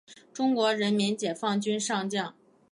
[0.33, 2.33] 中国人民解放军上将。